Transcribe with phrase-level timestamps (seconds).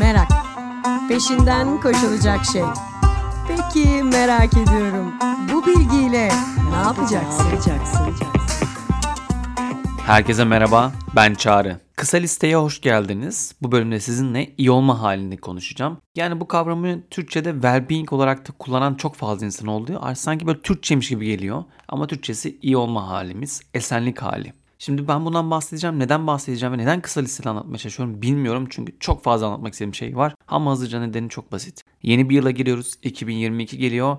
[0.00, 0.28] Merak.
[1.08, 2.62] Peşinden koşulacak şey.
[3.48, 5.14] Peki merak ediyorum.
[5.52, 6.28] Bu bilgiyle
[6.70, 7.44] ne yapacaksın?
[10.06, 11.80] Herkese merhaba, ben Çağrı.
[11.96, 13.54] Kısa listeye hoş geldiniz.
[13.62, 15.98] Bu bölümde sizinle iyi olma halini konuşacağım.
[16.16, 20.14] Yani bu kavramı Türkçe'de well-being olarak da kullanan çok fazla insan oluyor.
[20.14, 21.64] Sanki böyle Türkçemiş gibi geliyor.
[21.88, 24.52] Ama Türkçesi iyi olma halimiz, esenlik hali.
[24.82, 25.98] Şimdi ben bundan bahsedeceğim.
[25.98, 28.66] Neden bahsedeceğim ve neden kısa listede anlatmaya çalışıyorum bilmiyorum.
[28.70, 30.34] Çünkü çok fazla anlatmak istediğim şey var.
[30.48, 31.82] Ama hızlıca nedeni çok basit.
[32.02, 32.94] Yeni bir yıla giriyoruz.
[33.02, 34.16] 2022 geliyor.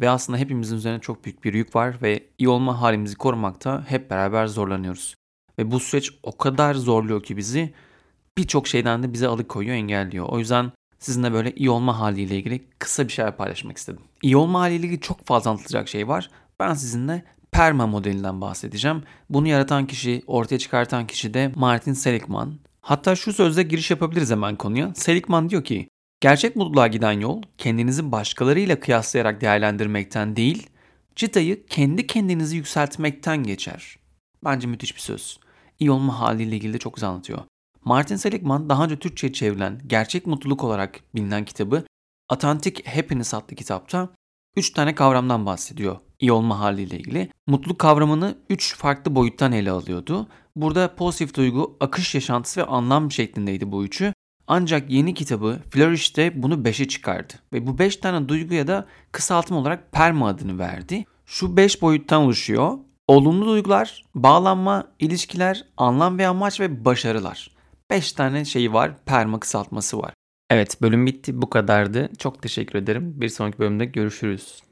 [0.00, 4.10] Ve aslında hepimizin üzerine çok büyük bir yük var ve iyi olma halimizi korumakta hep
[4.10, 5.14] beraber zorlanıyoruz.
[5.58, 7.74] Ve bu süreç o kadar zorluyor ki bizi
[8.38, 10.28] birçok şeyden de bize alıkoyuyor, engelliyor.
[10.28, 14.00] O yüzden sizinle böyle iyi olma haliyle ilgili kısa bir şeyler paylaşmak istedim.
[14.22, 16.30] İyi olma haliyle ilgili çok fazla anlatılacak şey var.
[16.60, 19.02] Ben sizinle PERMA modelinden bahsedeceğim.
[19.30, 22.58] Bunu yaratan kişi, ortaya çıkartan kişi de Martin Seligman.
[22.80, 24.94] Hatta şu sözle giriş yapabiliriz hemen konuya.
[24.94, 25.88] Seligman diyor ki,
[26.20, 30.70] gerçek mutluluğa giden yol kendinizi başkalarıyla kıyaslayarak değerlendirmekten değil,
[31.16, 33.98] çıtayı kendi kendinizi yükseltmekten geçer.
[34.44, 35.40] Bence müthiş bir söz.
[35.78, 37.38] İyi olma haliyle ilgili de çok güzel anlatıyor.
[37.84, 41.84] Martin Seligman daha önce Türkçe'ye çevrilen Gerçek Mutluluk olarak bilinen kitabı
[42.28, 44.08] Authentic Happiness adlı kitapta
[44.56, 47.30] 3 tane kavramdan bahsediyor iyi olma haliyle ilgili.
[47.46, 50.26] Mutluluk kavramını 3 farklı boyuttan ele alıyordu.
[50.56, 54.12] Burada pozitif duygu, akış yaşantısı ve anlam şeklindeydi bu üçü.
[54.46, 57.32] Ancak yeni kitabı Flourish'te bunu 5'e çıkardı.
[57.52, 61.04] Ve bu 5 tane duyguya da kısaltma olarak PERMA adını verdi.
[61.26, 62.78] Şu 5 boyuttan oluşuyor.
[63.08, 67.50] Olumlu duygular, bağlanma, ilişkiler, anlam ve amaç ve başarılar.
[67.90, 70.13] 5 tane şeyi var, PERMA kısaltması var.
[70.54, 72.10] Evet bölüm bitti bu kadardı.
[72.18, 73.20] Çok teşekkür ederim.
[73.20, 74.62] Bir sonraki bölümde görüşürüz.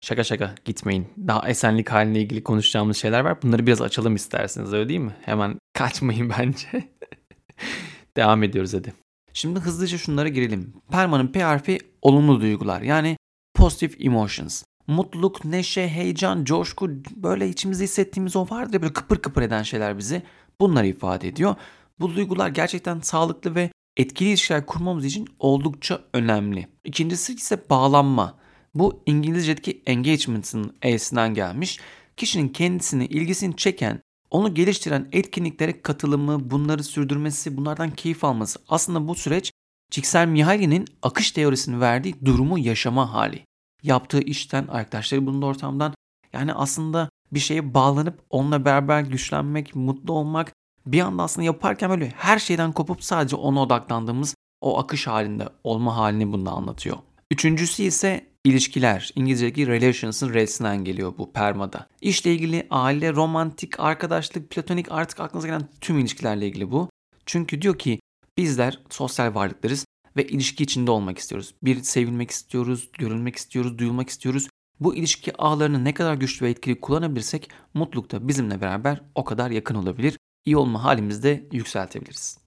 [0.00, 1.06] Şaka şaka gitmeyin.
[1.18, 3.42] Daha esenlik haline ilgili konuşacağımız şeyler var.
[3.42, 5.16] Bunları biraz açalım isterseniz öyle değil mi?
[5.22, 6.68] Hemen kaçmayın bence.
[8.16, 8.92] Devam ediyoruz hadi.
[9.32, 10.74] Şimdi hızlıca şunlara girelim.
[10.90, 13.16] Perma'nın P harfi olumlu duygular yani
[13.54, 14.64] positive emotions.
[14.86, 19.98] Mutluluk, neşe, heyecan, coşku böyle içimizde hissettiğimiz o vardır ya böyle kıpır kıpır eden şeyler
[19.98, 20.22] bizi
[20.60, 21.54] bunları ifade ediyor.
[22.00, 26.68] Bu duygular gerçekten sağlıklı ve etkili ilişkiler kurmamız için oldukça önemli.
[26.84, 28.38] İkincisi ise bağlanma.
[28.74, 31.80] Bu İngilizce'deki engagement'ın E'sinden gelmiş.
[32.16, 34.00] Kişinin kendisini, ilgisini çeken,
[34.30, 38.58] onu geliştiren etkinliklere katılımı, bunları sürdürmesi, bunlardan keyif alması.
[38.68, 39.52] Aslında bu süreç
[39.90, 43.44] Csikszentmihalyi'nin akış teorisini verdiği durumu yaşama hali.
[43.82, 45.94] Yaptığı işten, arkadaşları bulunduğu ortamdan
[46.32, 50.52] yani aslında bir şeye bağlanıp onunla beraber güçlenmek, mutlu olmak
[50.86, 55.96] bir anda aslında yaparken böyle her şeyden kopup sadece ona odaklandığımız o akış halinde olma
[55.96, 56.96] halini bunda anlatıyor.
[57.30, 59.12] Üçüncüsü ise ilişkiler.
[59.16, 61.86] İngilizce'deki relations'ın R'sinden geliyor bu permada.
[62.00, 66.88] İşle ilgili aile, romantik, arkadaşlık, platonik artık aklınıza gelen tüm ilişkilerle ilgili bu.
[67.26, 68.00] Çünkü diyor ki
[68.38, 71.54] bizler sosyal varlıklarız ve ilişki içinde olmak istiyoruz.
[71.62, 74.48] Bir sevilmek istiyoruz, görülmek istiyoruz, duyulmak istiyoruz.
[74.80, 79.50] Bu ilişki ağlarını ne kadar güçlü ve etkili kullanabilirsek mutluluk da bizimle beraber o kadar
[79.50, 80.18] yakın olabilir.
[80.46, 82.38] İyi olma halimizi de yükseltebiliriz.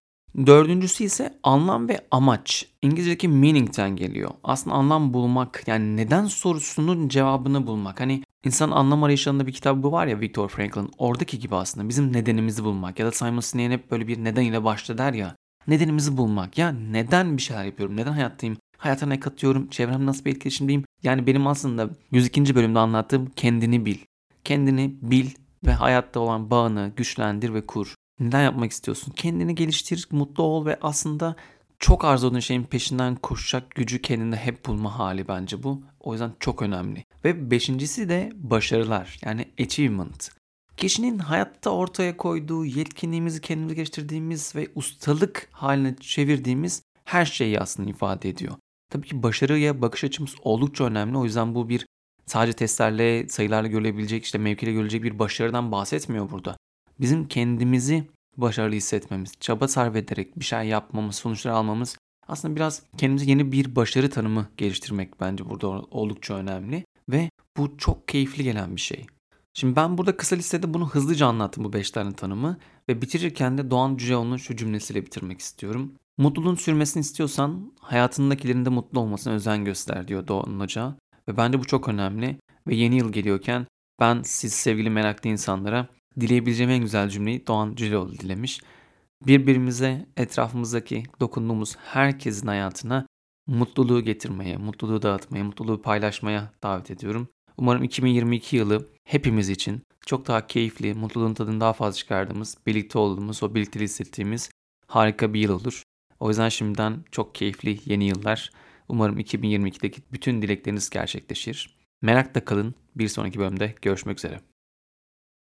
[0.45, 2.65] Dördüncüsü ise anlam ve amaç.
[2.81, 4.31] İngilizce'deki meaning'ten geliyor.
[4.43, 7.99] Aslında anlam bulmak yani neden sorusunun cevabını bulmak.
[7.99, 10.91] Hani insan anlam arayışlarında bir kitabı var ya Viktor Franklin.
[10.97, 12.99] Oradaki gibi aslında bizim nedenimizi bulmak.
[12.99, 15.35] Ya da Simon Sinek hep böyle bir neden ile başla der ya.
[15.67, 16.57] Nedenimizi bulmak.
[16.57, 17.97] Ya neden bir şeyler yapıyorum?
[17.97, 18.57] Neden hayattayım?
[18.77, 19.67] Hayata ne katıyorum?
[19.69, 20.83] Çevrem nasıl bir etkileşimdeyim?
[21.03, 22.55] Yani benim aslında 102.
[22.55, 23.97] bölümde anlattığım kendini bil.
[24.43, 25.29] Kendini bil
[25.65, 27.95] ve hayatta olan bağını güçlendir ve kur.
[28.19, 29.11] Neden yapmak istiyorsun?
[29.11, 31.35] Kendini geliştir, mutlu ol ve aslında
[31.79, 35.83] çok arzu şeyin peşinden koşacak gücü kendinde hep bulma hali bence bu.
[35.99, 37.05] O yüzden çok önemli.
[37.25, 40.31] Ve beşincisi de başarılar yani achievement.
[40.77, 48.29] Kişinin hayatta ortaya koyduğu yetkinliğimizi kendimizi geliştirdiğimiz ve ustalık haline çevirdiğimiz her şeyi aslında ifade
[48.29, 48.55] ediyor.
[48.91, 51.17] Tabii ki başarıya bakış açımız oldukça önemli.
[51.17, 51.85] O yüzden bu bir
[52.25, 56.57] sadece testlerle, sayılarla görülebilecek, işte mevkiyle görülecek bir başarıdan bahsetmiyor burada
[56.99, 61.97] bizim kendimizi başarılı hissetmemiz, çaba sarf ederek bir şey yapmamız, sonuçlar almamız
[62.27, 68.07] aslında biraz kendimize yeni bir başarı tanımı geliştirmek bence burada oldukça önemli ve bu çok
[68.07, 69.05] keyifli gelen bir şey.
[69.53, 72.57] Şimdi ben burada kısa listede bunu hızlıca anlattım bu 5 tane tanımı
[72.89, 75.93] ve bitirirken de Doğan Cüceoğlu'nun şu cümlesiyle bitirmek istiyorum.
[76.17, 80.95] Mutluluğun sürmesini istiyorsan hayatındakilerin de mutlu olmasına özen göster diyor Doğan Hoca.
[81.27, 83.65] Ve bence bu çok önemli ve yeni yıl geliyorken
[83.99, 85.87] ben siz sevgili meraklı insanlara
[86.19, 88.61] dileyebileceğim en güzel cümleyi Doğan Cüceloğlu dilemiş.
[89.27, 93.05] Birbirimize, etrafımızdaki dokunduğumuz herkesin hayatına
[93.47, 97.27] mutluluğu getirmeye, mutluluğu dağıtmaya, mutluluğu paylaşmaya davet ediyorum.
[97.57, 103.43] Umarım 2022 yılı hepimiz için çok daha keyifli, mutluluğun tadını daha fazla çıkardığımız, birlikte olduğumuz,
[103.43, 104.49] o birlikte hissettiğimiz
[104.87, 105.83] harika bir yıl olur.
[106.19, 108.51] O yüzden şimdiden çok keyifli yeni yıllar.
[108.89, 111.77] Umarım 2022'deki bütün dilekleriniz gerçekleşir.
[112.01, 112.75] Merakla kalın.
[112.95, 114.41] Bir sonraki bölümde görüşmek üzere.